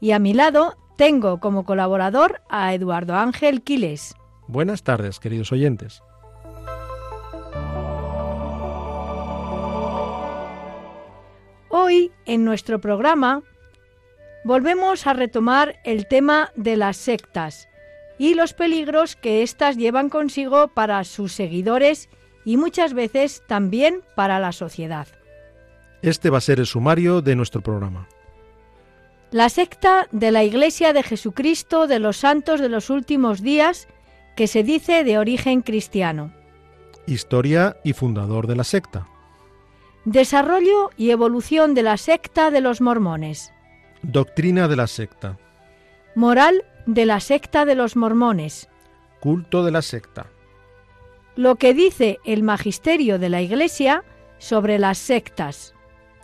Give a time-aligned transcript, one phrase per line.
[0.00, 4.14] Y a mi lado tengo como colaborador a Eduardo Ángel Quiles.
[4.46, 6.02] Buenas tardes, queridos oyentes.
[11.70, 13.42] Hoy, en nuestro programa,
[14.44, 17.68] volvemos a retomar el tema de las sectas
[18.18, 22.08] y los peligros que éstas llevan consigo para sus seguidores
[22.44, 25.06] y muchas veces también para la sociedad.
[26.02, 28.08] Este va a ser el sumario de nuestro programa.
[29.30, 33.86] La secta de la Iglesia de Jesucristo de los Santos de los Últimos Días,
[34.36, 36.32] que se dice de origen cristiano.
[37.06, 39.06] Historia y fundador de la secta.
[40.06, 43.52] Desarrollo y evolución de la secta de los mormones.
[44.00, 45.38] Doctrina de la secta.
[46.14, 48.70] Moral de la secta de los mormones.
[49.20, 50.26] Culto de la secta.
[51.36, 54.04] Lo que dice el magisterio de la Iglesia
[54.38, 55.74] sobre las sectas.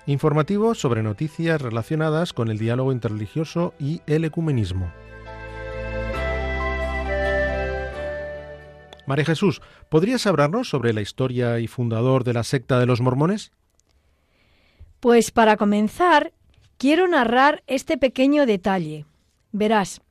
[0.06, 4.92] Informativo sobre noticias relacionadas con el diálogo interreligioso y el ecumenismo.
[9.06, 13.52] María Jesús, ¿podrías hablarnos sobre la historia y fundador de la secta de los mormones?
[15.00, 16.32] Pues para comenzar,
[16.76, 19.06] quiero narrar este pequeño detalle.
[19.52, 20.02] Verás,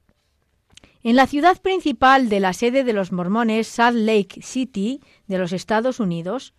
[1.03, 5.53] en la ciudad principal de la sede de los mormones, Salt Lake City, de los
[5.53, 6.53] Estados Unidos,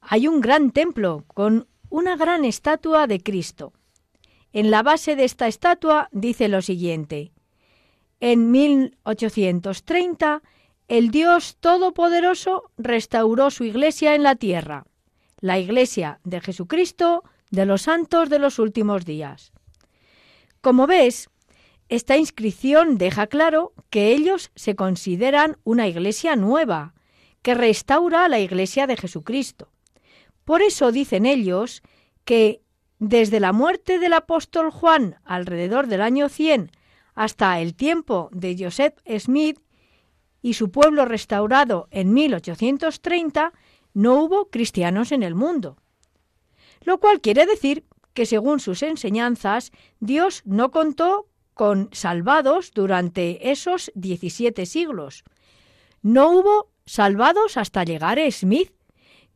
[0.00, 3.72] hay un gran templo con una gran estatua de Cristo.
[4.52, 7.32] En la base de esta estatua dice lo siguiente.
[8.20, 10.42] En 1830,
[10.88, 14.86] el Dios Todopoderoso restauró su iglesia en la tierra,
[15.40, 19.52] la iglesia de Jesucristo de los santos de los últimos días.
[20.60, 21.30] Como ves,
[21.88, 26.94] esta inscripción deja claro que ellos se consideran una iglesia nueva,
[27.42, 29.70] que restaura la iglesia de Jesucristo.
[30.48, 31.82] Por eso dicen ellos
[32.24, 32.62] que
[32.98, 36.70] desde la muerte del apóstol Juan alrededor del año 100
[37.14, 39.60] hasta el tiempo de Joseph Smith
[40.40, 43.52] y su pueblo restaurado en 1830,
[43.92, 45.76] no hubo cristianos en el mundo
[46.80, 47.84] lo cual quiere decir
[48.14, 55.24] que según sus enseñanzas, Dios no contó con salvados durante esos 17 siglos.
[56.00, 58.72] No hubo salvados hasta llegar Smith,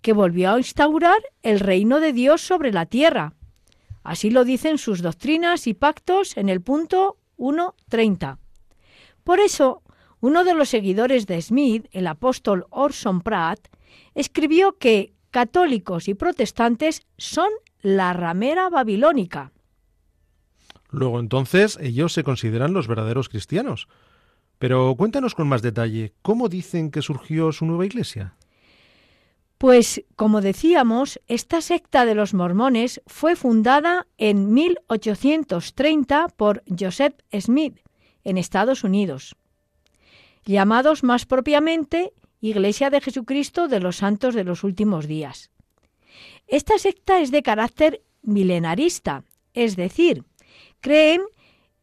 [0.02, 3.34] que volvió a instaurar el reino de Dios sobre la tierra.
[4.02, 8.38] Así lo dicen sus doctrinas y pactos en el punto 1.30.
[9.24, 9.82] Por eso,
[10.20, 13.68] uno de los seguidores de Smith, el apóstol Orson Pratt,
[14.14, 19.52] escribió que católicos y protestantes son la ramera babilónica.
[20.91, 23.88] Luego entonces ellos se consideran los verdaderos cristianos.
[24.58, 28.34] Pero cuéntanos con más detalle, ¿cómo dicen que surgió su nueva iglesia?
[29.62, 37.78] Pues, como decíamos, esta secta de los mormones fue fundada en 1830 por Joseph Smith,
[38.24, 39.36] en Estados Unidos,
[40.44, 45.52] llamados más propiamente Iglesia de Jesucristo de los Santos de los Últimos Días.
[46.48, 49.22] Esta secta es de carácter milenarista,
[49.54, 50.24] es decir,
[50.80, 51.22] creen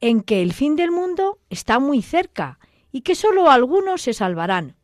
[0.02, 2.60] en que el fin del mundo está muy cerca
[2.92, 4.76] y que sólo algunos se salvarán.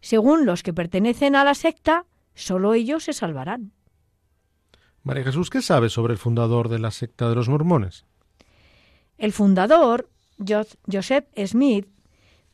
[0.00, 2.04] Según los que pertenecen a la secta,
[2.36, 3.72] sólo ellos se salvarán.
[5.02, 8.04] María Jesús, ¿qué sabe sobre el fundador de la secta de los mormones?
[9.18, 11.88] El fundador, Joseph Smith,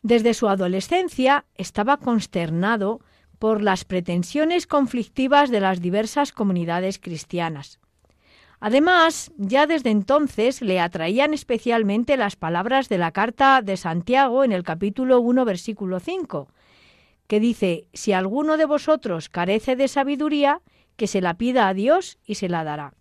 [0.01, 3.01] desde su adolescencia estaba consternado
[3.39, 7.79] por las pretensiones conflictivas de las diversas comunidades cristianas.
[8.59, 14.53] Además, ya desde entonces le atraían especialmente las palabras de la carta de Santiago en
[14.53, 16.47] el capítulo 1, versículo 5,
[17.27, 20.61] que dice, Si alguno de vosotros carece de sabiduría,
[20.95, 22.93] que se la pida a Dios y se la dará.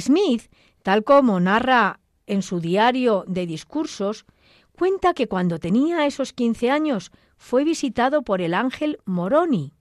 [0.00, 0.50] Smith,
[0.82, 4.24] tal como narra en su diario de discursos,
[4.72, 9.72] cuenta que cuando tenía esos 15 años fue visitado por el ángel Moroni.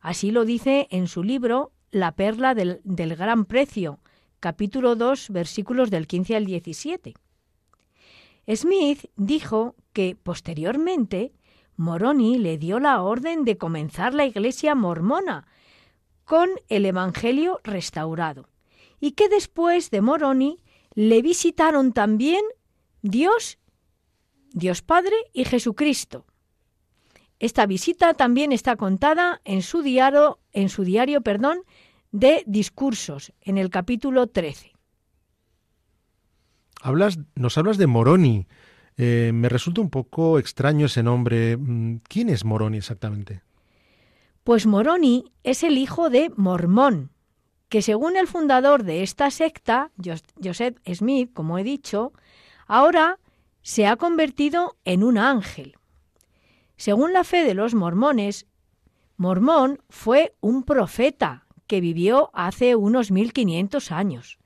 [0.00, 4.00] Así lo dice en su libro La perla del, del gran precio,
[4.40, 7.14] capítulo 2, versículos del 15 al 17.
[8.54, 11.32] Smith dijo que posteriormente
[11.76, 15.46] Moroni le dio la orden de comenzar la iglesia mormona
[16.24, 18.48] con el Evangelio restaurado
[19.00, 20.60] y que después de Moroni
[20.94, 22.42] le visitaron también
[23.02, 23.58] Dios,
[24.52, 26.26] Dios Padre y Jesucristo.
[27.38, 31.58] Esta visita también está contada en su diario, en su diario, perdón,
[32.10, 34.72] de discursos, en el capítulo 13.
[36.80, 38.46] Hablas, nos hablas de Moroni.
[38.96, 41.56] Eh, me resulta un poco extraño ese nombre.
[41.56, 43.42] Mm, ¿Quién es Moroni exactamente?
[44.42, 47.10] Pues Moroni es el hijo de Mormón,
[47.68, 49.90] que según el fundador de esta secta,
[50.42, 52.12] Joseph Smith, como he dicho,
[52.66, 53.18] ahora
[53.62, 55.74] se ha convertido en un ángel.
[56.76, 58.46] Según la fe de los mormones,
[59.16, 64.38] Mormón fue un profeta que vivió hace unos 1500 años.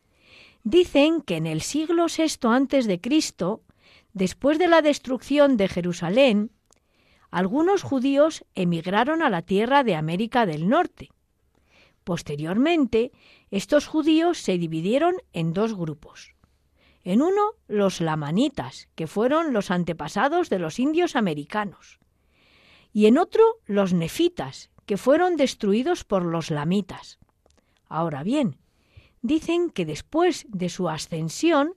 [0.63, 3.63] Dicen que en el siglo VI antes de Cristo,
[4.13, 6.51] después de la destrucción de Jerusalén,
[7.31, 11.11] algunos judíos emigraron a la tierra de América del Norte.
[12.03, 13.13] Posteriormente,
[13.51, 16.35] estos judíos se dividieron en dos grupos.
[17.03, 21.99] En uno, los lamanitas, que fueron los antepasados de los indios americanos.
[22.93, 27.19] Y en otro, los nefitas, que fueron destruidos por los lamitas.
[27.89, 28.59] Ahora bien,
[29.23, 31.75] dicen que después de su ascensión,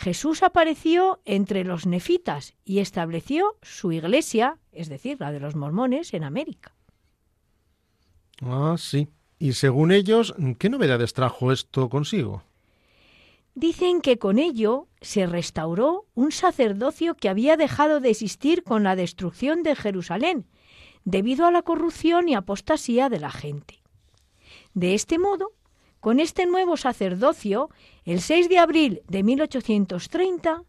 [0.00, 6.14] Jesús apareció entre los nefitas y estableció su iglesia, es decir, la de los mormones,
[6.14, 6.74] en América.
[8.40, 9.08] Ah, sí.
[9.38, 12.42] Y según ellos, ¿qué novedades trajo esto consigo?
[13.54, 18.96] Dicen que con ello se restauró un sacerdocio que había dejado de existir con la
[18.96, 20.46] destrucción de Jerusalén,
[21.04, 23.82] debido a la corrupción y apostasía de la gente.
[24.72, 25.52] De este modo,
[26.00, 27.70] con este nuevo sacerdocio,
[28.04, 30.64] el 6 de abril de 1830,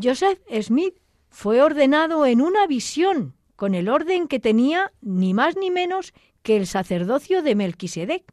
[0.00, 0.94] Joseph Smith
[1.28, 6.12] fue ordenado en una visión con el orden que tenía ni más ni menos
[6.42, 8.24] que el sacerdocio de Melquisedec.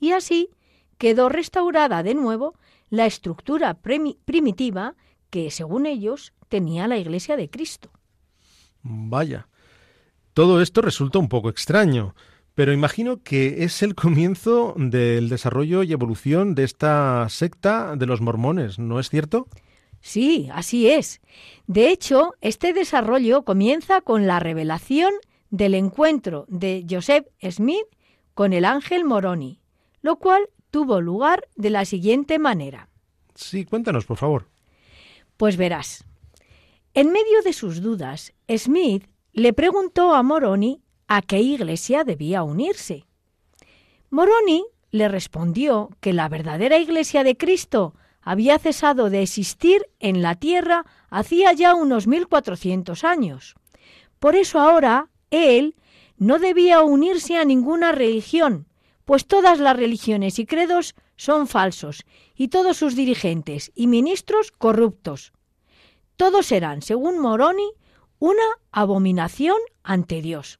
[0.00, 0.50] Y así
[0.98, 2.54] quedó restaurada de nuevo
[2.90, 4.94] la estructura primitiva
[5.30, 7.90] que, según ellos, tenía la Iglesia de Cristo.
[8.82, 9.48] Vaya.
[10.34, 12.14] Todo esto resulta un poco extraño.
[12.54, 18.20] Pero imagino que es el comienzo del desarrollo y evolución de esta secta de los
[18.20, 19.48] mormones, ¿no es cierto?
[20.00, 21.20] Sí, así es.
[21.66, 25.12] De hecho, este desarrollo comienza con la revelación
[25.50, 27.86] del encuentro de Joseph Smith
[28.34, 29.60] con el ángel Moroni,
[30.02, 32.88] lo cual tuvo lugar de la siguiente manera.
[33.34, 34.48] Sí, cuéntanos, por favor.
[35.36, 36.04] Pues verás.
[36.94, 40.81] En medio de sus dudas, Smith le preguntó a Moroni
[41.14, 43.04] a qué iglesia debía unirse.
[44.08, 50.36] Moroni le respondió que la verdadera iglesia de Cristo había cesado de existir en la
[50.36, 53.56] tierra hacía ya unos 1400 años.
[54.20, 55.76] Por eso ahora él
[56.16, 58.66] no debía unirse a ninguna religión,
[59.04, 65.34] pues todas las religiones y credos son falsos y todos sus dirigentes y ministros corruptos.
[66.16, 67.70] Todos serán, según Moroni,
[68.18, 70.58] una abominación ante Dios.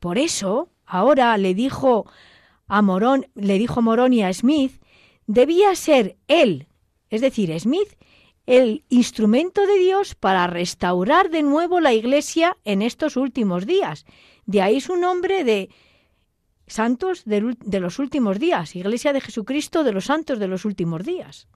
[0.00, 2.10] Por eso, ahora le dijo
[2.66, 4.80] a Morón, le dijo Moroni a Smith,
[5.26, 6.68] debía ser él,
[7.10, 7.88] es decir, Smith,
[8.46, 14.06] el instrumento de Dios para restaurar de nuevo la Iglesia en estos últimos días.
[14.46, 15.68] De ahí su nombre de
[16.66, 21.04] Santos de, de, los últimos días, Iglesia de Jesucristo de los Santos de los últimos
[21.04, 21.46] días.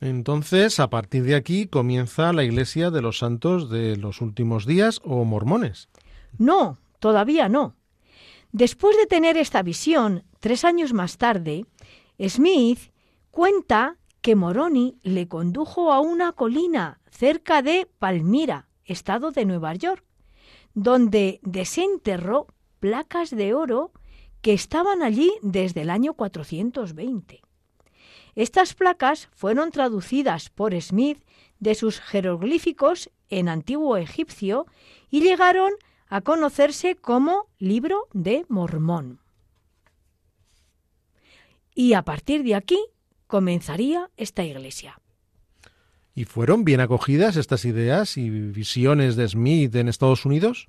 [0.00, 5.00] Entonces, a partir de aquí comienza la Iglesia de los Santos de los últimos días
[5.04, 5.88] o mormones.
[6.38, 7.74] No, Todavía no.
[8.52, 11.66] Después de tener esta visión, tres años más tarde,
[12.28, 12.78] Smith
[13.32, 20.04] cuenta que Moroni le condujo a una colina cerca de Palmira, estado de Nueva York,
[20.74, 22.46] donde desenterró
[22.78, 23.90] placas de oro
[24.40, 27.42] que estaban allí desde el año 420.
[28.36, 31.18] Estas placas fueron traducidas por Smith
[31.58, 34.66] de sus jeroglíficos en antiguo egipcio
[35.10, 35.72] y llegaron
[36.12, 39.20] a conocerse como Libro de Mormón.
[41.74, 42.78] Y a partir de aquí
[43.26, 45.00] comenzaría esta iglesia.
[46.14, 50.68] ¿Y fueron bien acogidas estas ideas y visiones de Smith en Estados Unidos?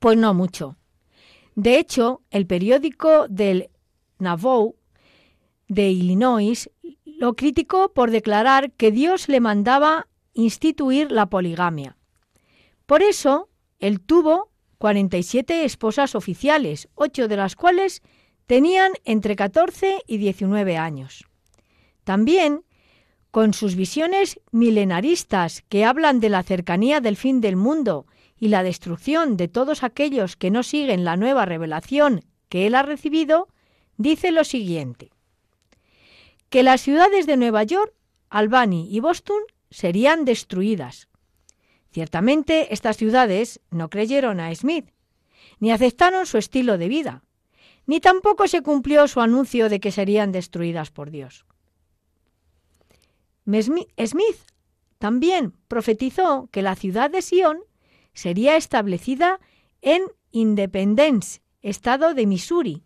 [0.00, 0.76] Pues no mucho.
[1.54, 3.70] De hecho, el periódico del
[4.18, 4.74] Navajo
[5.66, 6.70] de Illinois
[7.06, 11.96] lo criticó por declarar que Dios le mandaba instituir la poligamia.
[12.84, 13.48] Por eso,
[13.78, 18.02] él tuvo 47 esposas oficiales, ocho de las cuales
[18.46, 21.26] tenían entre 14 y 19 años.
[22.04, 22.64] También,
[23.30, 28.06] con sus visiones milenaristas que hablan de la cercanía del fin del mundo
[28.36, 32.82] y la destrucción de todos aquellos que no siguen la nueva revelación que él ha
[32.82, 33.48] recibido,
[33.96, 35.10] dice lo siguiente.
[36.48, 37.92] que las ciudades de Nueva York,
[38.30, 41.07] Albany y Boston serían destruidas.
[41.98, 44.92] Ciertamente estas ciudades no creyeron a Smith,
[45.58, 47.24] ni aceptaron su estilo de vida,
[47.86, 51.44] ni tampoco se cumplió su anuncio de que serían destruidas por Dios.
[53.50, 54.38] Smith
[54.98, 57.64] también profetizó que la ciudad de Sion
[58.14, 59.40] sería establecida
[59.82, 62.84] en Independence, estado de Missouri.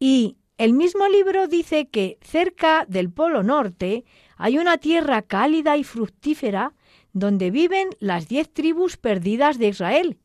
[0.00, 4.04] Y el mismo libro dice que cerca del Polo Norte
[4.36, 6.74] hay una tierra cálida y fructífera
[7.12, 10.18] donde viven las diez tribus perdidas de Israel,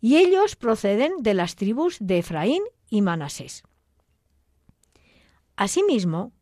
[0.00, 3.62] y ellos proceden de las tribus de Efraín y Manasés.
[5.56, 6.32] Asimismo,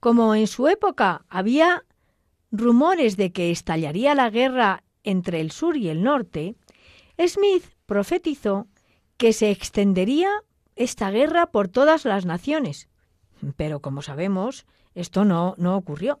[0.00, 1.84] como en su época había
[2.50, 6.56] rumores de que estallaría la guerra entre el sur y el norte,
[7.18, 8.68] Smith profetizó
[9.16, 10.30] que se extendería
[10.76, 12.88] esta guerra por todas las naciones.
[13.56, 16.20] Pero como sabemos, esto no, no ocurrió.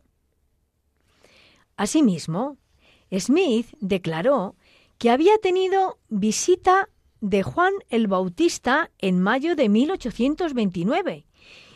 [1.76, 2.56] Asimismo,
[3.18, 4.56] Smith declaró
[4.98, 6.88] que había tenido visita
[7.20, 11.26] de Juan el Bautista en mayo de 1829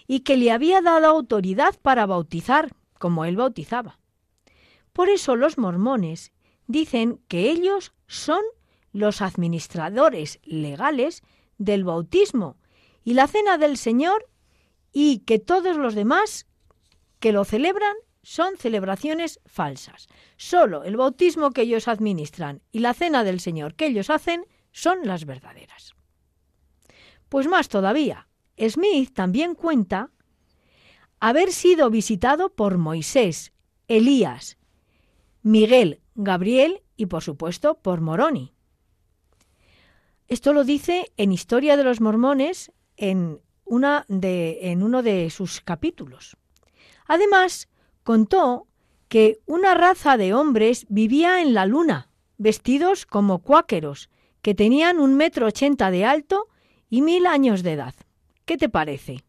[0.06, 3.98] y que le había dado autoridad para bautizar, como él bautizaba.
[4.92, 6.32] Por eso los mormones
[6.66, 8.42] dicen que ellos son
[8.92, 11.22] los administradores legales
[11.58, 12.56] del bautismo
[13.04, 14.28] y la cena del Señor
[14.92, 16.46] y que todos los demás
[17.20, 17.94] que lo celebran
[18.28, 20.06] son celebraciones falsas.
[20.36, 24.98] Solo el bautismo que ellos administran y la cena del Señor que ellos hacen son
[25.04, 25.94] las verdaderas.
[27.30, 30.10] Pues más todavía, Smith también cuenta
[31.20, 33.54] haber sido visitado por Moisés,
[33.88, 34.58] Elías,
[35.40, 38.52] Miguel, Gabriel y por supuesto por Moroni.
[40.26, 45.62] Esto lo dice en Historia de los Mormones en, una de, en uno de sus
[45.62, 46.36] capítulos.
[47.06, 47.70] Además,
[48.08, 48.66] contó
[49.08, 54.08] que una raza de hombres vivía en la luna, vestidos como cuáqueros,
[54.40, 56.46] que tenían un metro ochenta de alto
[56.88, 57.94] y mil años de edad.
[58.46, 59.24] ¿Qué te parece?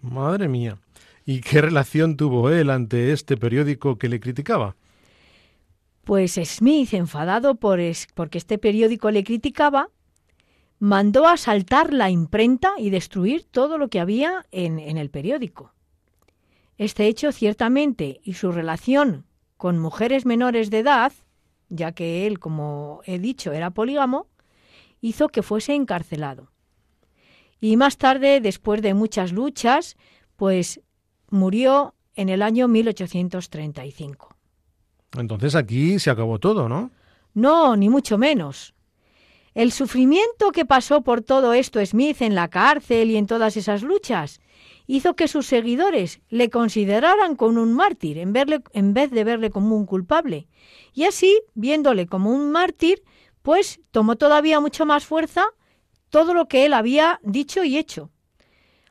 [0.00, 0.78] Madre mía.
[1.24, 4.74] ¿Y qué relación tuvo él ante este periódico que le criticaba?
[6.02, 7.78] Pues Smith, enfadado por
[8.16, 9.90] porque este periódico le criticaba,
[10.80, 15.72] mandó asaltar la imprenta y destruir todo lo que había en, en el periódico.
[16.78, 21.12] Este hecho ciertamente y su relación con mujeres menores de edad,
[21.68, 24.28] ya que él, como he dicho, era polígamo,
[25.00, 26.52] hizo que fuese encarcelado.
[27.60, 29.96] Y más tarde, después de muchas luchas,
[30.36, 30.80] pues
[31.28, 34.36] murió en el año 1835.
[35.18, 36.92] Entonces aquí se acabó todo, ¿no?
[37.34, 38.74] No, ni mucho menos.
[39.54, 43.82] El sufrimiento que pasó por todo esto Smith en la cárcel y en todas esas
[43.82, 44.40] luchas
[44.88, 48.32] hizo que sus seguidores le consideraran como un mártir en,
[48.72, 50.48] en vez de verle como un culpable.
[50.94, 53.04] Y así, viéndole como un mártir,
[53.42, 55.44] pues tomó todavía mucho más fuerza
[56.08, 58.10] todo lo que él había dicho y hecho.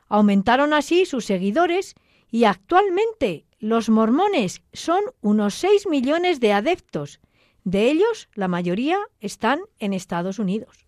[0.08, 1.96] Aumentaron así sus seguidores
[2.30, 7.20] y actualmente los mormones son unos 6 millones de adeptos.
[7.64, 10.87] De ellos, la mayoría están en Estados Unidos.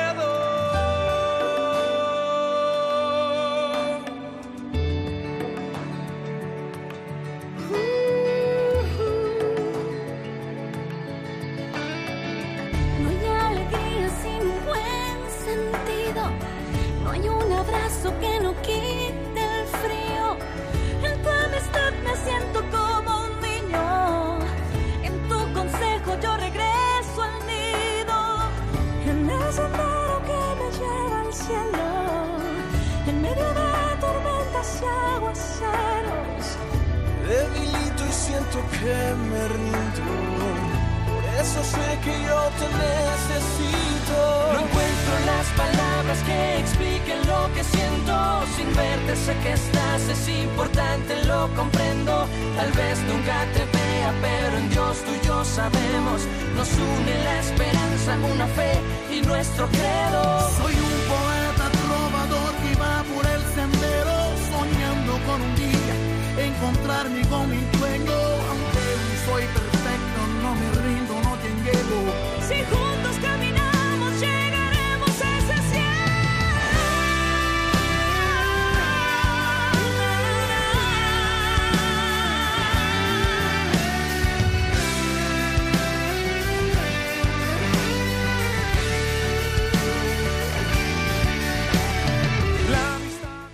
[49.15, 52.27] Sé que estás, es importante, lo comprendo.
[52.55, 56.21] Tal vez nunca te vea, pero en Dios tú y yo sabemos.
[56.55, 58.71] Nos une la esperanza, una fe
[59.11, 60.23] y nuestro credo.
[60.57, 64.15] Soy un poeta trovador que va por el sendero,
[64.49, 67.61] soñando con un día encontrarme con mi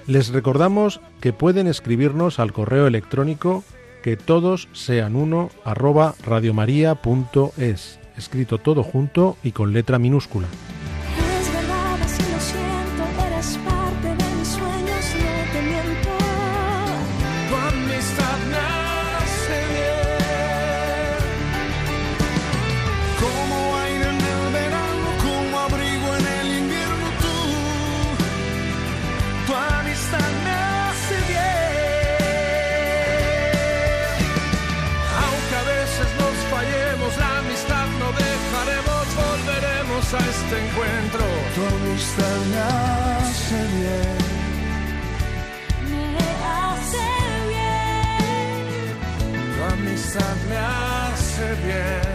[0.08, 3.66] Les recordamos que pueden escribirnos al correo electrónico
[4.02, 10.48] que todos sean uno arroba radiomaria.es, escrito todo junto y con letra minúscula.
[40.48, 41.25] Este encuentro.
[41.56, 44.18] Tu amistad me hace bien.
[45.92, 47.08] Me hace
[47.50, 48.96] bien,
[49.54, 52.07] Tu amistad me hace bien.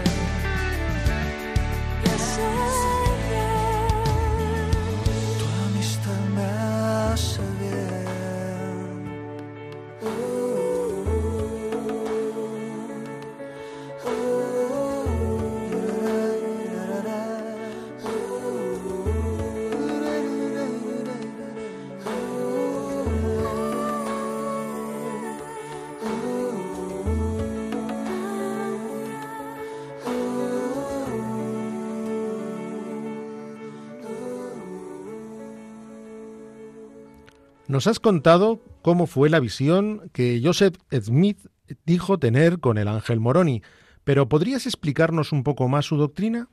[37.73, 41.39] Nos has contado cómo fue la visión que Joseph Smith
[41.87, 43.63] dijo tener con el ángel Moroni,
[44.03, 46.49] pero ¿podrías explicarnos un poco más su doctrina?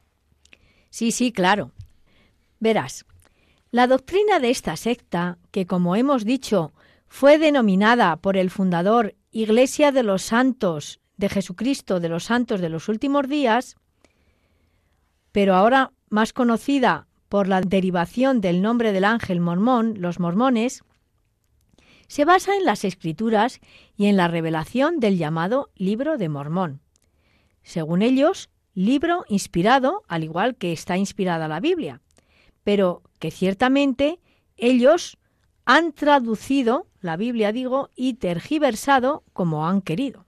[0.88, 1.72] Sí, sí, claro.
[2.58, 3.04] Verás,
[3.70, 6.72] la doctrina de esta secta, que como hemos dicho,
[7.06, 12.70] fue denominada por el fundador Iglesia de los Santos de Jesucristo de los Santos de
[12.70, 13.76] los Últimos Días,
[15.32, 20.82] pero ahora más conocida por la derivación del nombre del ángel mormón, los mormones,
[22.10, 23.60] se basa en las escrituras
[23.96, 26.80] y en la revelación del llamado libro de Mormón.
[27.62, 32.00] Según ellos, libro inspirado, al igual que está inspirada la Biblia,
[32.64, 34.18] pero que ciertamente
[34.56, 35.18] ellos
[35.64, 40.26] han traducido la Biblia, digo, y tergiversado como han querido.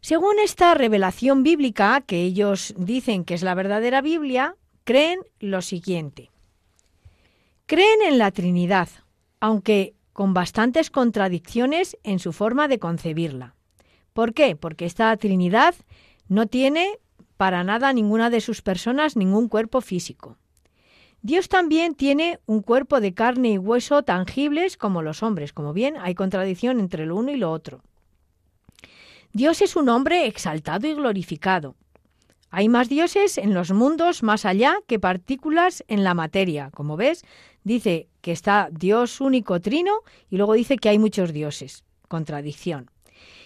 [0.00, 6.32] Según esta revelación bíblica, que ellos dicen que es la verdadera Biblia, creen lo siguiente.
[7.66, 8.88] Creen en la Trinidad,
[9.38, 13.54] aunque con bastantes contradicciones en su forma de concebirla.
[14.14, 14.56] ¿Por qué?
[14.56, 15.74] Porque esta Trinidad
[16.28, 16.98] no tiene
[17.36, 20.38] para nada ninguna de sus personas ningún cuerpo físico.
[21.20, 25.96] Dios también tiene un cuerpo de carne y hueso tangibles como los hombres, como bien
[25.98, 27.82] hay contradicción entre lo uno y lo otro.
[29.32, 31.74] Dios es un hombre exaltado y glorificado.
[32.50, 36.70] Hay más dioses en los mundos más allá que partículas en la materia.
[36.70, 37.24] Como ves,
[37.64, 41.84] dice que está Dios único trino y luego dice que hay muchos dioses.
[42.08, 42.90] Contradicción.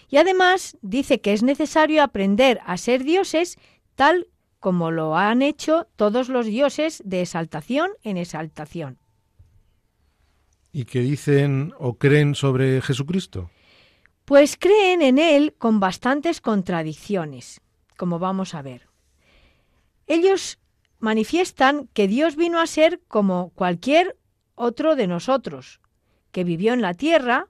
[0.09, 3.57] Y además dice que es necesario aprender a ser dioses
[3.95, 4.27] tal
[4.59, 8.97] como lo han hecho todos los dioses de exaltación en exaltación.
[10.71, 13.49] ¿Y qué dicen o creen sobre Jesucristo?
[14.25, 17.61] Pues creen en él con bastantes contradicciones,
[17.97, 18.87] como vamos a ver.
[20.05, 20.59] Ellos
[20.99, 24.17] manifiestan que Dios vino a ser como cualquier
[24.55, 25.79] otro de nosotros,
[26.31, 27.47] que vivió en la tierra,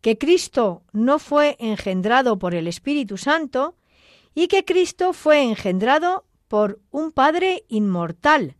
[0.00, 3.76] que Cristo no fue engendrado por el Espíritu Santo
[4.34, 8.56] y que Cristo fue engendrado por un Padre inmortal,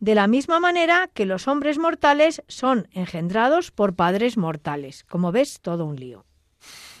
[0.00, 5.04] de la misma manera que los hombres mortales son engendrados por padres mortales.
[5.04, 6.24] Como ves, todo un lío.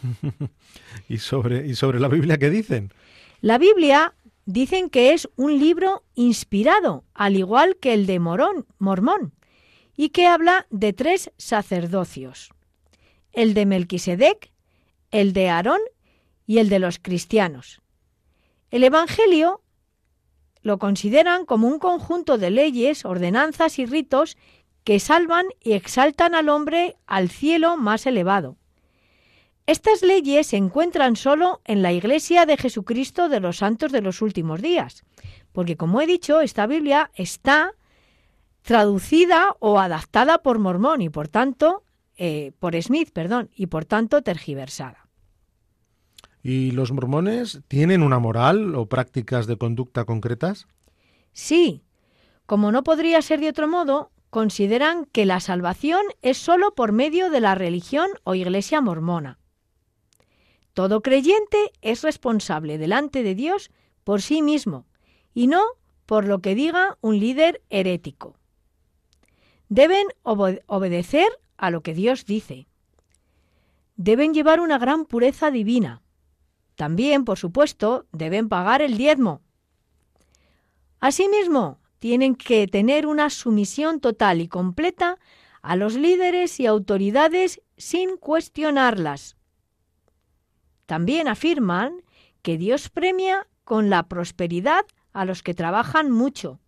[1.08, 2.92] ¿Y sobre, ¿Y sobre la Biblia qué dicen?
[3.40, 9.32] La Biblia dicen que es un libro inspirado, al igual que el de Morón, Mormón,
[9.96, 12.50] y que habla de tres sacerdocios,
[13.32, 14.50] el de Melquisedec,
[15.10, 15.80] el de Aarón
[16.46, 17.80] y el de los cristianos.
[18.70, 19.62] El Evangelio
[20.62, 24.36] lo consideran como un conjunto de leyes, ordenanzas y ritos
[24.84, 28.56] que salvan y exaltan al hombre al cielo más elevado.
[29.66, 34.20] Estas leyes se encuentran solo en la Iglesia de Jesucristo de los Santos de los
[34.20, 35.04] Últimos Días,
[35.52, 37.72] porque como he dicho, esta Biblia está
[38.62, 41.84] traducida o adaptada por Mormón y por tanto,
[42.16, 45.08] eh, por Smith, perdón, y por tanto tergiversada.
[46.42, 50.66] ¿Y los mormones tienen una moral o prácticas de conducta concretas?
[51.32, 51.84] Sí,
[52.46, 57.30] como no podría ser de otro modo, consideran que la salvación es sólo por medio
[57.30, 59.38] de la religión o iglesia mormona.
[60.74, 63.70] Todo creyente es responsable delante de Dios
[64.04, 64.86] por sí mismo
[65.34, 65.62] y no
[66.06, 68.36] por lo que diga un líder herético.
[69.68, 72.66] Deben obedecer a lo que Dios dice.
[73.96, 76.02] Deben llevar una gran pureza divina.
[76.74, 79.42] También, por supuesto, deben pagar el diezmo.
[81.00, 85.18] Asimismo, tienen que tener una sumisión total y completa
[85.60, 89.36] a los líderes y autoridades sin cuestionarlas.
[90.92, 92.02] También afirman
[92.42, 96.60] que Dios premia con la prosperidad a los que trabajan mucho,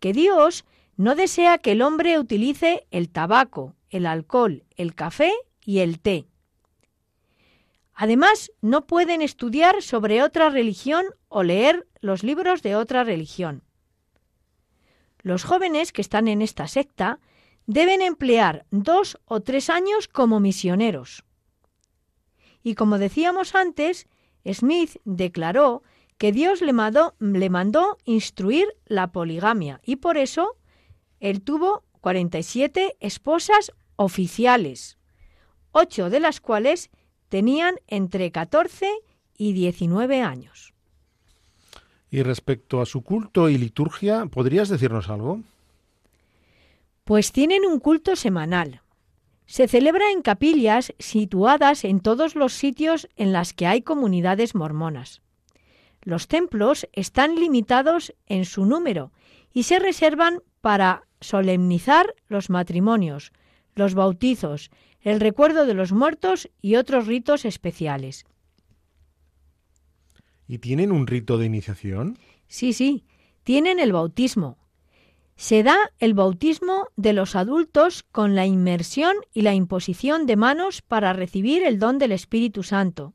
[0.00, 0.66] que Dios
[0.98, 5.32] no desea que el hombre utilice el tabaco, el alcohol, el café
[5.64, 6.26] y el té.
[7.94, 13.62] Además, no pueden estudiar sobre otra religión o leer los libros de otra religión.
[15.22, 17.18] Los jóvenes que están en esta secta
[17.64, 21.24] deben emplear dos o tres años como misioneros.
[22.62, 24.06] Y como decíamos antes,
[24.46, 25.82] Smith declaró
[26.18, 30.56] que Dios le mandó, le mandó instruir la poligamia y por eso
[31.20, 34.98] él tuvo 47 esposas oficiales,
[35.72, 36.90] ocho de las cuales
[37.28, 38.90] tenían entre 14
[39.38, 40.74] y 19 años.
[42.10, 45.40] Y respecto a su culto y liturgia, ¿podrías decirnos algo?
[47.04, 48.81] Pues tienen un culto semanal,
[49.52, 55.20] se celebra en capillas situadas en todos los sitios en las que hay comunidades mormonas.
[56.00, 59.12] Los templos están limitados en su número
[59.52, 63.30] y se reservan para solemnizar los matrimonios,
[63.74, 64.70] los bautizos,
[65.02, 68.24] el recuerdo de los muertos y otros ritos especiales.
[70.48, 72.16] ¿Y tienen un rito de iniciación?
[72.48, 73.04] Sí, sí,
[73.44, 74.56] tienen el bautismo,
[75.36, 80.82] se da el bautismo de los adultos con la inmersión y la imposición de manos
[80.82, 83.14] para recibir el don del Espíritu Santo.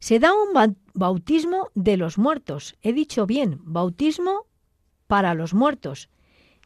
[0.00, 4.46] Se da un bautismo de los muertos, he dicho bien, bautismo
[5.06, 6.10] para los muertos,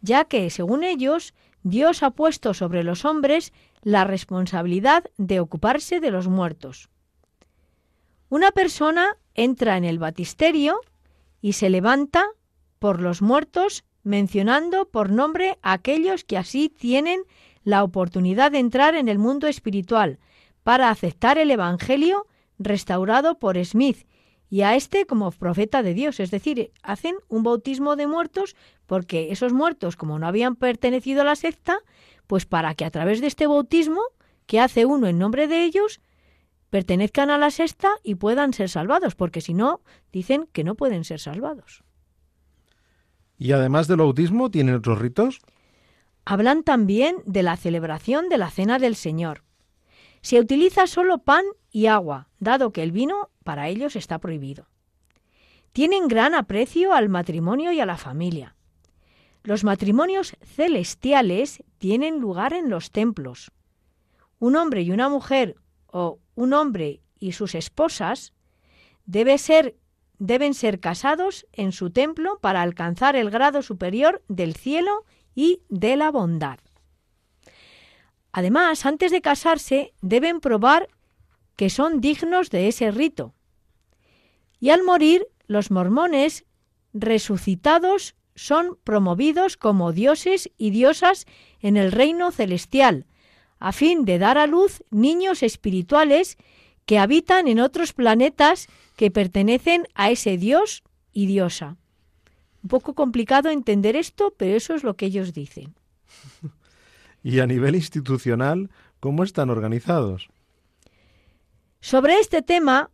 [0.00, 6.10] ya que, según ellos, Dios ha puesto sobre los hombres la responsabilidad de ocuparse de
[6.10, 6.88] los muertos.
[8.28, 10.80] Una persona entra en el batisterio
[11.40, 12.26] y se levanta
[12.78, 17.22] por los muertos mencionando por nombre a aquellos que así tienen
[17.64, 20.18] la oportunidad de entrar en el mundo espiritual
[20.62, 22.26] para aceptar el Evangelio
[22.58, 24.06] restaurado por Smith
[24.50, 26.20] y a este como profeta de Dios.
[26.20, 28.56] Es decir, hacen un bautismo de muertos
[28.86, 31.78] porque esos muertos, como no habían pertenecido a la secta,
[32.26, 34.00] pues para que a través de este bautismo
[34.46, 36.00] que hace uno en nombre de ellos,
[36.70, 39.82] pertenezcan a la secta y puedan ser salvados, porque si no,
[40.12, 41.82] dicen que no pueden ser salvados.
[43.38, 45.38] ¿Y además del bautismo tienen otros ritos?
[46.24, 49.44] Hablan también de la celebración de la Cena del Señor.
[50.20, 54.66] Se utiliza solo pan y agua, dado que el vino para ellos está prohibido.
[55.72, 58.56] Tienen gran aprecio al matrimonio y a la familia.
[59.44, 63.52] Los matrimonios celestiales tienen lugar en los templos.
[64.40, 68.34] Un hombre y una mujer o un hombre y sus esposas
[69.06, 69.76] debe ser
[70.18, 75.04] deben ser casados en su templo para alcanzar el grado superior del cielo
[75.34, 76.58] y de la bondad.
[78.32, 80.88] Además, antes de casarse, deben probar
[81.56, 83.34] que son dignos de ese rito.
[84.60, 86.44] Y al morir, los mormones
[86.92, 91.26] resucitados son promovidos como dioses y diosas
[91.60, 93.06] en el reino celestial,
[93.58, 96.36] a fin de dar a luz niños espirituales
[96.86, 100.82] que habitan en otros planetas que pertenecen a ese dios
[101.12, 101.76] y diosa.
[102.64, 105.76] Un poco complicado entender esto, pero eso es lo que ellos dicen.
[107.22, 110.28] y a nivel institucional, ¿cómo están organizados?
[111.80, 112.90] Sobre este tema,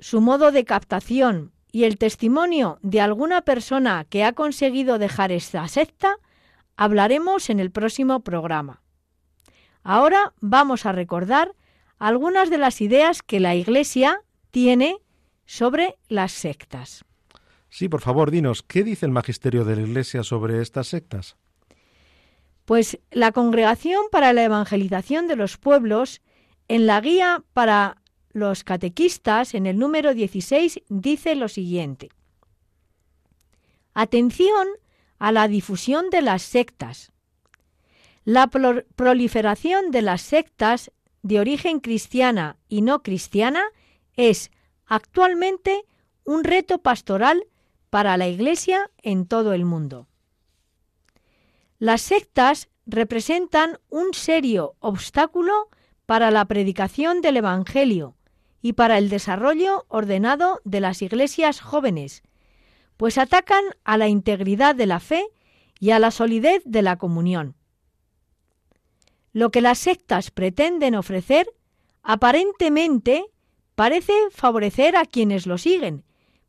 [0.00, 5.68] su modo de captación y el testimonio de alguna persona que ha conseguido dejar esta
[5.68, 6.16] secta,
[6.76, 8.82] hablaremos en el próximo programa.
[9.84, 11.54] Ahora vamos a recordar
[12.00, 14.96] algunas de las ideas que la Iglesia tiene
[15.46, 17.04] sobre las sectas.
[17.70, 21.36] Sí, por favor, dinos, ¿qué dice el magisterio de la Iglesia sobre estas sectas?
[22.64, 26.20] Pues la Congregación para la Evangelización de los Pueblos,
[26.68, 32.10] en la guía para los catequistas, en el número 16, dice lo siguiente.
[33.94, 34.66] Atención
[35.18, 37.12] a la difusión de las sectas.
[38.24, 40.90] La proliferación de las sectas
[41.22, 43.62] de origen cristiana y no cristiana
[44.16, 44.50] es
[44.86, 45.84] actualmente
[46.24, 47.46] un reto pastoral
[47.90, 50.08] para la Iglesia en todo el mundo.
[51.78, 55.68] Las sectas representan un serio obstáculo
[56.06, 58.16] para la predicación del Evangelio
[58.62, 62.22] y para el desarrollo ordenado de las iglesias jóvenes,
[62.96, 65.26] pues atacan a la integridad de la fe
[65.78, 67.54] y a la solidez de la comunión.
[69.32, 71.52] Lo que las sectas pretenden ofrecer
[72.02, 73.26] aparentemente
[73.76, 76.02] parece favorecer a quienes lo siguen,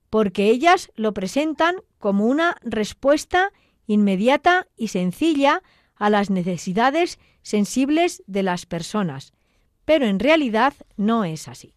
[0.10, 3.52] porque ellas lo presentan como una respuesta
[3.86, 5.62] inmediata y sencilla
[5.96, 9.34] a las necesidades sensibles de las personas,
[9.86, 11.74] pero en realidad no es así.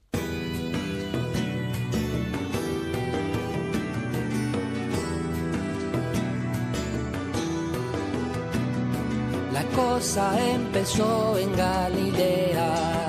[9.53, 13.00] La cosa empezó en Galilea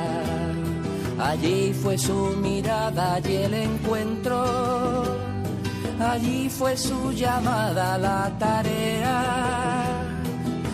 [1.21, 4.43] Allí fue su mirada y el encuentro.
[5.99, 10.01] Allí fue su llamada, la tarea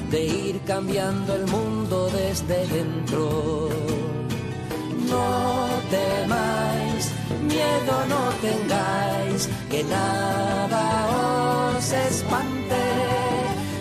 [0.09, 3.67] de ir cambiando el mundo desde dentro.
[5.09, 7.11] No temáis,
[7.43, 12.83] miedo no tengáis, que nada os espante.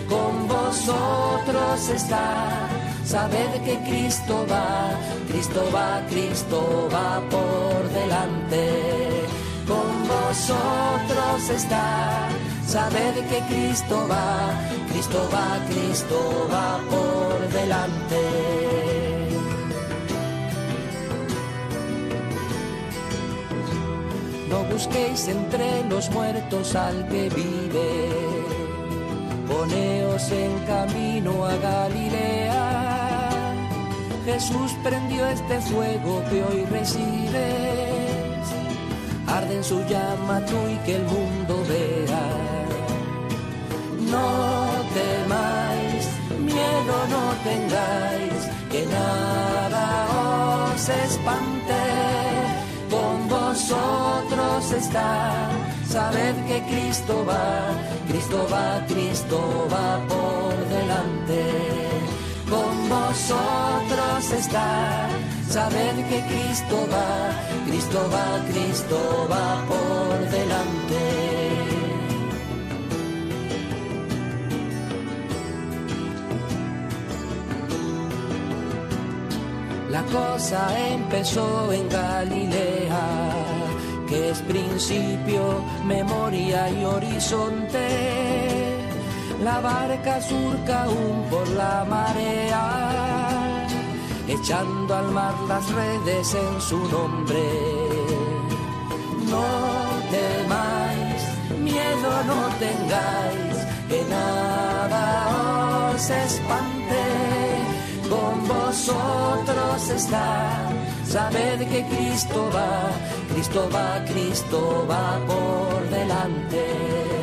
[0.09, 2.76] Con vosotros está
[3.07, 4.91] Sabed que Cristo va,
[5.29, 9.23] Cristo va, Cristo va por delante.
[9.65, 12.27] Con vosotros está.
[12.67, 14.51] Sabed que Cristo va,
[14.89, 18.23] Cristo va, Cristo va por delante.
[24.49, 28.09] No busquéis entre los muertos al que vive.
[29.47, 32.56] Poneos en camino a Galilea
[34.27, 37.31] Jesús prendió este fuego que hoy recibes.
[39.25, 42.27] Arde en su llama tú y que el mundo vea.
[44.11, 44.67] No
[44.99, 46.09] temáis,
[46.41, 51.81] miedo no tengáis, que nada os espante.
[52.91, 55.49] Con vosotros está,
[55.87, 57.71] sabed que Cristo va,
[58.09, 61.56] Cristo va, Cristo va por delante
[64.47, 65.09] está.
[65.49, 67.31] Sabed que Cristo va,
[67.67, 71.03] Cristo va, Cristo va por delante.
[79.89, 83.05] La cosa empezó en Galilea,
[84.07, 88.57] que es principio, memoria y horizonte
[89.43, 93.26] la barca surca aún por la marea,
[94.27, 97.43] echando al mar las redes en su nombre.
[99.29, 99.45] No
[100.11, 101.21] temáis,
[101.59, 103.57] miedo no tengáis,
[103.89, 107.03] que nada os espante.
[108.09, 110.69] Con vosotros está,
[111.05, 112.89] sabed que Cristo va,
[113.33, 117.17] Cristo va, Cristo va por delante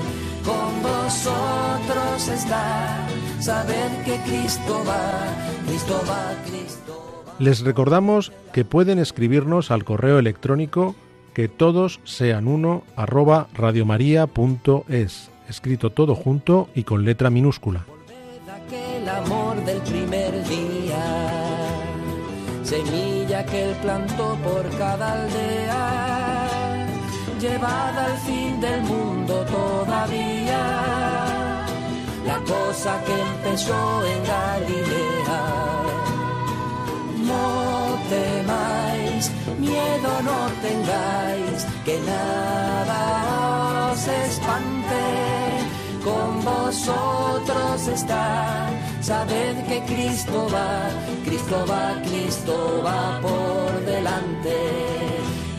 [0.45, 3.07] con vosotros está.
[3.45, 5.21] Sabed que Cristo va,
[5.67, 7.35] Cristo va, Cristo va.
[7.39, 10.95] Les recordamos que pueden escribirnos al correo electrónico
[11.35, 17.85] que todos sean uno arroba radiomaria.es, escrito todo junto y con letra minúscula.
[18.49, 21.05] aquel amor del primer día,
[22.63, 26.87] semilla que él plantó por cada aldea
[27.39, 30.44] llevada al fin del mundo todavía.
[32.47, 35.43] Cosa que empezó en Galilea.
[37.31, 45.05] No temáis, miedo no tengáis, que nada os espante.
[46.05, 48.69] Con vosotros está,
[49.01, 50.91] sabed que Cristo va,
[51.25, 54.85] Cristo va, Cristo va por delante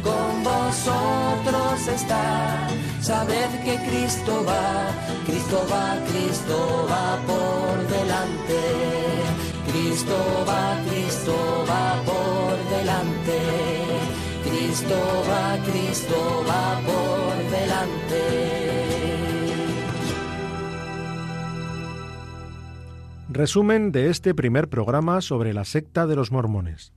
[0.06, 2.68] con vosotros está.
[3.06, 4.90] Sabed que Cristo va,
[5.28, 8.62] Cristo va, Cristo va por delante.
[9.72, 13.38] Cristo va, Cristo va por delante.
[14.44, 14.96] Cristo
[15.30, 18.22] va, Cristo va por delante.
[23.30, 26.92] Resumen de este primer programa sobre la secta de los mormones.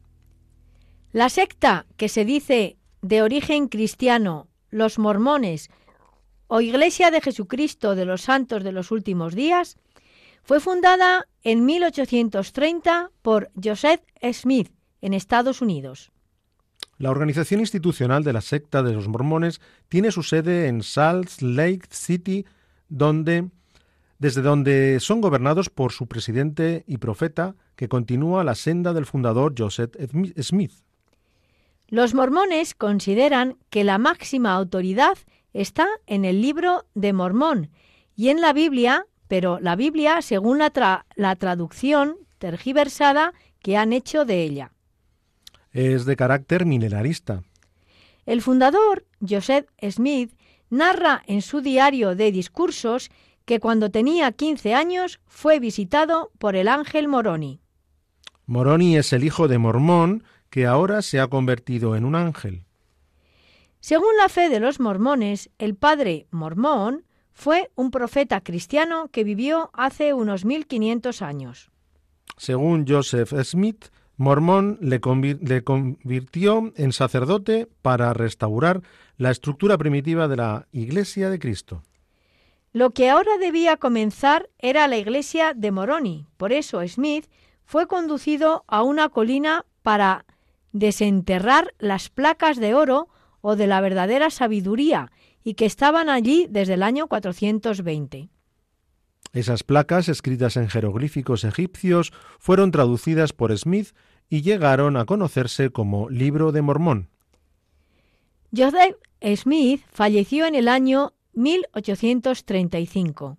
[1.13, 5.69] La secta que se dice de origen cristiano, los mormones
[6.49, 9.77] o Iglesia de Jesucristo de los Santos de los Últimos Días,
[10.43, 14.01] fue fundada en 1830 por Joseph
[14.33, 16.11] Smith en Estados Unidos.
[16.97, 21.87] La organización institucional de la secta de los mormones tiene su sede en Salt Lake
[21.91, 22.45] City,
[22.89, 23.51] donde,
[24.19, 29.55] desde donde son gobernados por su presidente y profeta, que continúa la senda del fundador
[29.57, 29.95] Joseph
[30.41, 30.73] Smith.
[31.87, 35.17] Los mormones consideran que la máxima autoridad
[35.53, 37.71] está en el libro de Mormón
[38.17, 43.33] y en la Biblia, pero la Biblia según la, la traducción tergiversada
[43.63, 44.73] que han hecho de ella.
[45.73, 47.43] Es de carácter milenarista.
[48.27, 50.33] El fundador, Joseph Smith,
[50.71, 53.11] narra en su diario de discursos
[53.45, 57.61] que cuando tenía 15 años fue visitado por el ángel Moroni.
[58.45, 62.65] Moroni es el hijo de Mormón que ahora se ha convertido en un ángel.
[63.81, 69.71] Según la fe de los mormones, el padre Mormón fue un profeta cristiano que vivió
[69.73, 71.71] hace unos 1500 años.
[72.37, 73.87] Según Joseph Smith,
[74.17, 75.01] Mormón le,
[75.41, 78.83] le, convirtió en sacerdote para restaurar
[79.17, 81.83] la estructura primitiva de la Iglesia de Cristo.
[82.73, 86.27] Lo que ahora debía comenzar era la iglesia de Moroni.
[86.37, 87.27] Por eso Smith
[87.65, 90.27] fue conducido a una colina para
[90.73, 93.09] desenterrar las placas de oro
[93.41, 95.11] o de la verdadera sabiduría
[95.45, 98.29] y que estaban allí desde el año 420.
[99.33, 103.91] Esas placas, escritas en jeroglíficos egipcios, fueron traducidas por Smith
[104.29, 107.09] y llegaron a conocerse como Libro de Mormón.
[108.57, 108.97] Joseph
[109.37, 113.39] Smith falleció en el año 1835.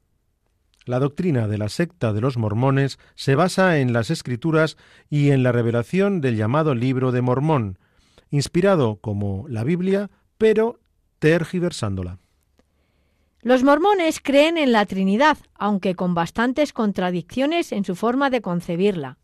[0.85, 4.77] La doctrina de la secta de los mormones se basa en las escrituras
[5.09, 7.77] y en la revelación del llamado Libro de Mormón,
[8.29, 10.79] inspirado como la Biblia, pero
[11.19, 12.19] tergiversándola.
[13.41, 19.17] Los mormones creen en la Trinidad, aunque con bastantes contradicciones en su forma de concebirla.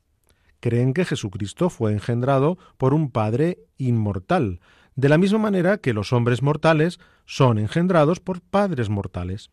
[0.62, 4.62] Creen que Jesucristo fue engendrado por un Padre inmortal,
[4.96, 9.52] de la misma manera que los hombres mortales son engendrados por padres mortales.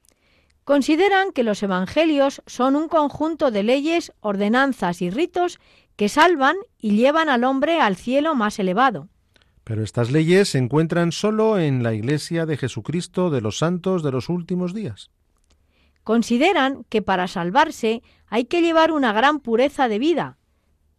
[0.65, 5.59] Consideran que los evangelios son un conjunto de leyes, ordenanzas y ritos
[5.97, 9.09] que salvan y llevan al hombre al cielo más elevado.
[9.64, 14.11] Pero estas leyes se encuentran solo en la Iglesia de Jesucristo de los santos de
[14.11, 15.11] los últimos días.
[16.05, 20.38] Consideran que para salvarse hay que llevar una gran pureza de vida,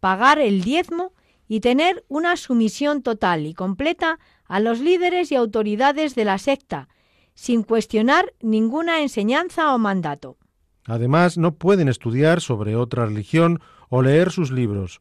[0.00, 1.12] pagar el diezmo
[1.46, 6.88] y tener una sumisión total y completa a los líderes y autoridades de la secta,
[7.34, 10.38] sin cuestionar ninguna enseñanza o mandato.
[10.86, 15.00] Además, no pueden estudiar sobre otra religión o leer sus libros,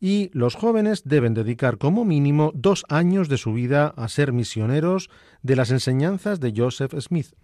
[0.00, 5.10] y los jóvenes deben dedicar como mínimo dos años de su vida a ser misioneros
[5.42, 7.34] de las enseñanzas de Joseph Smith.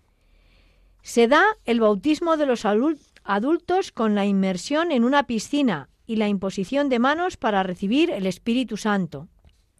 [1.03, 6.29] Se da el bautismo de los adultos con la inmersión en una piscina y la
[6.29, 9.29] imposición de manos para recibir el Espíritu Santo.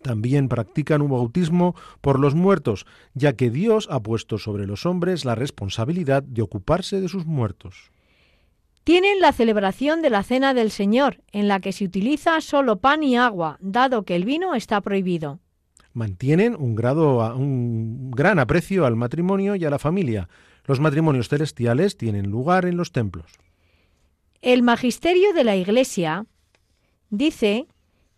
[0.03, 5.25] También practican un bautismo por los muertos, ya que Dios ha puesto sobre los hombres
[5.25, 7.91] la responsabilidad de ocuparse de sus muertos.
[8.87, 13.03] Tienen la celebración de la Cena del Señor, en la que se utiliza solo pan
[13.03, 15.41] y agua, dado que el vino está prohibido.
[15.93, 20.29] Mantienen un, grado, un gran aprecio al matrimonio y a la familia.
[20.67, 23.33] Los matrimonios celestiales tienen lugar en los templos.
[24.41, 26.25] El magisterio de la Iglesia
[27.11, 27.67] dice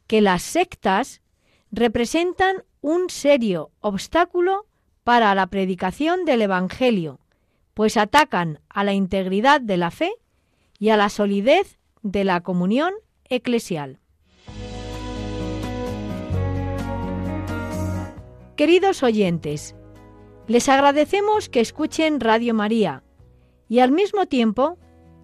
[0.07, 1.23] que las sectas
[1.71, 4.67] representan un serio obstáculo
[5.03, 7.21] para la predicación del Evangelio,
[7.73, 10.13] pues atacan a la integridad de la fe
[10.79, 12.93] y a la solidez de la comunión
[13.25, 13.99] eclesial.
[18.57, 19.77] Queridos oyentes,
[20.49, 23.05] les agradecemos que escuchen Radio María
[23.69, 24.79] y al mismo tiempo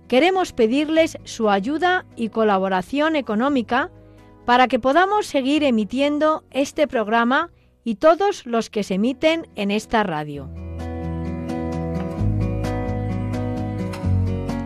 [0.07, 3.91] queremos pedirles su ayuda y colaboración económica
[4.45, 7.51] para que podamos seguir emitiendo este programa
[7.83, 10.49] y todos los que se emiten en esta radio.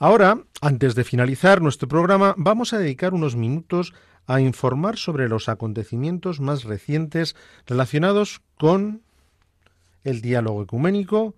[0.00, 3.92] Ahora, antes de finalizar nuestro programa, vamos a dedicar unos minutos
[4.28, 7.34] a informar sobre los acontecimientos más recientes
[7.66, 9.02] relacionados con
[10.04, 11.34] el diálogo ecuménico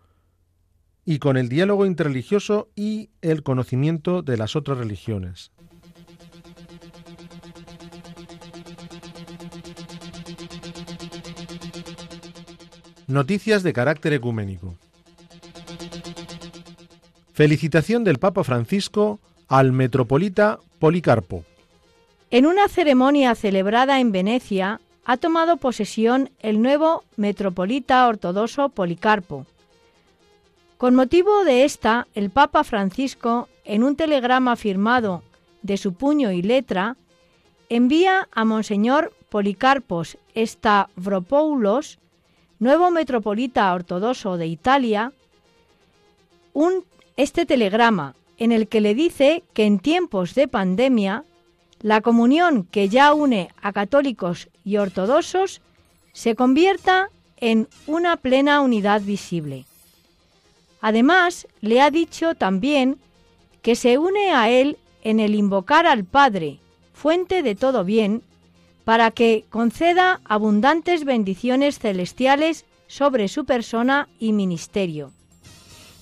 [1.06, 5.52] y con el diálogo interreligioso y el conocimiento de las otras religiones.
[13.06, 14.76] Noticias de carácter ecuménico.
[17.40, 19.18] Felicitación del Papa Francisco
[19.48, 21.42] al metropolita Policarpo.
[22.30, 29.46] En una ceremonia celebrada en Venecia, ha tomado posesión el nuevo metropolita ortodoxo Policarpo.
[30.76, 35.22] Con motivo de esta, el Papa Francisco, en un telegrama firmado
[35.62, 36.98] de su puño y letra,
[37.70, 42.00] envía a Monseñor Policarpos Stavropoulos,
[42.58, 45.14] nuevo metropolita ortodoxo de Italia,
[46.52, 46.84] un
[47.22, 51.24] este telegrama en el que le dice que en tiempos de pandemia
[51.82, 55.60] la comunión que ya une a católicos y ortodoxos
[56.12, 59.66] se convierta en una plena unidad visible.
[60.80, 62.98] Además, le ha dicho también
[63.62, 66.58] que se une a él en el invocar al Padre,
[66.94, 68.22] fuente de todo bien,
[68.84, 75.12] para que conceda abundantes bendiciones celestiales sobre su persona y ministerio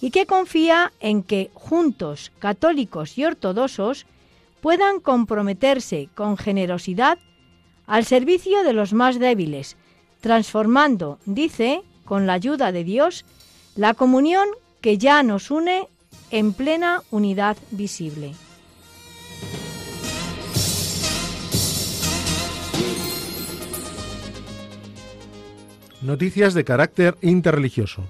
[0.01, 4.07] y que confía en que juntos, católicos y ortodoxos,
[4.61, 7.18] puedan comprometerse con generosidad
[7.86, 9.76] al servicio de los más débiles,
[10.20, 13.24] transformando, dice, con la ayuda de Dios,
[13.76, 14.49] la comunión
[14.80, 15.88] que ya nos une
[16.30, 18.34] en plena unidad visible.
[26.03, 28.05] Noticias de carácter interreligioso.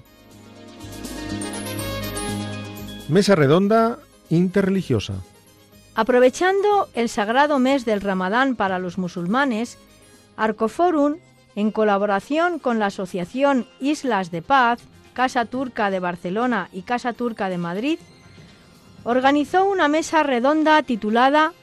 [3.09, 3.97] Mesa redonda
[4.29, 5.15] interreligiosa.
[5.95, 9.79] Aprovechando el sagrado mes del Ramadán para los musulmanes,
[10.37, 11.15] Arcoforum,
[11.55, 14.79] en colaboración con la Asociación Islas de Paz,
[15.13, 17.97] Casa Turca de Barcelona y Casa Turca de Madrid,
[19.03, 21.53] organizó una mesa redonda titulada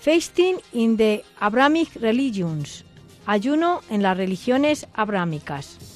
[0.00, 2.84] Fasting in the Abrahamic Religions,
[3.26, 5.95] ayuno en las religiones abrámicas.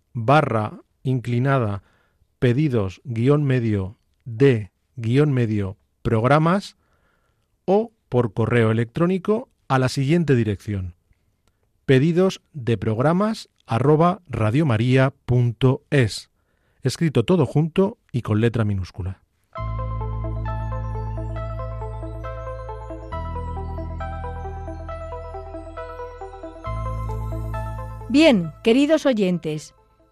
[0.13, 1.83] barra inclinada
[2.39, 6.77] pedidos guion medio de guion medio programas
[7.65, 10.95] o por correo electrónico a la siguiente dirección
[11.85, 16.29] pedidos de programas arroba radiomaria.es
[16.83, 19.21] escrito todo junto y con letra minúscula.
[28.09, 29.73] Bien, queridos oyentes,